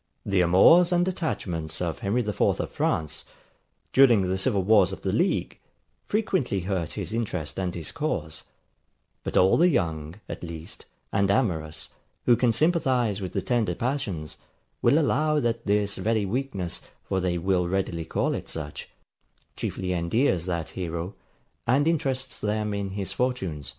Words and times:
]The 0.34 0.42
amours 0.42 0.92
and 0.92 1.08
attachments 1.08 1.80
of 1.80 1.98
Harry 1.98 2.22
the 2.22 2.30
IVth 2.30 2.60
of 2.60 2.70
France, 2.70 3.24
during 3.92 4.22
the 4.22 4.38
civil 4.38 4.62
wars 4.62 4.92
of 4.92 5.00
the 5.00 5.10
league, 5.10 5.58
frequently 6.04 6.60
hurt 6.60 6.92
his 6.92 7.12
interest 7.12 7.58
and 7.58 7.74
his 7.74 7.90
cause; 7.90 8.44
but 9.24 9.36
all 9.36 9.56
the 9.56 9.68
young, 9.68 10.20
at 10.28 10.44
least, 10.44 10.86
and 11.12 11.32
amorous, 11.32 11.88
who 12.26 12.36
can 12.36 12.52
sympathize 12.52 13.20
with 13.20 13.32
the 13.32 13.42
tender 13.42 13.74
passions, 13.74 14.36
will 14.82 15.00
allow 15.00 15.40
that 15.40 15.66
this 15.66 15.96
very 15.96 16.24
weakness, 16.24 16.80
for 17.02 17.18
they 17.18 17.36
will 17.36 17.66
readily 17.66 18.04
call 18.04 18.34
it 18.36 18.48
such, 18.48 18.88
chiefly 19.56 19.92
endears 19.92 20.46
that 20.46 20.68
hero, 20.68 21.16
and 21.66 21.88
interests 21.88 22.38
them 22.38 22.72
in 22.72 22.90
his 22.90 23.12
fortunes. 23.12 23.74